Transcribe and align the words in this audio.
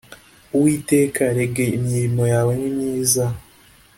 uwiteka 0.55 1.19
erega 1.31 1.63
imirimo 1.77 2.23
yawe 2.33 2.51
nimyiza 2.61 3.25